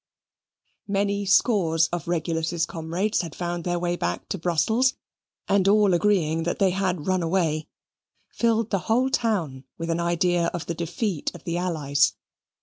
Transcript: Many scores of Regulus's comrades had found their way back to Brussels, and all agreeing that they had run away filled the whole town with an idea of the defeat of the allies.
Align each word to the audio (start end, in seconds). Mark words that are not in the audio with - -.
Many 0.87 1.27
scores 1.27 1.87
of 1.89 2.07
Regulus's 2.07 2.65
comrades 2.65 3.21
had 3.21 3.35
found 3.35 3.63
their 3.63 3.77
way 3.77 3.95
back 3.95 4.27
to 4.29 4.39
Brussels, 4.39 4.95
and 5.47 5.67
all 5.67 5.93
agreeing 5.93 6.41
that 6.41 6.57
they 6.57 6.71
had 6.71 7.05
run 7.05 7.21
away 7.21 7.67
filled 8.31 8.71
the 8.71 8.79
whole 8.89 9.11
town 9.11 9.63
with 9.77 9.91
an 9.91 9.99
idea 9.99 10.47
of 10.55 10.65
the 10.65 10.73
defeat 10.73 11.29
of 11.35 11.43
the 11.43 11.59
allies. 11.59 12.13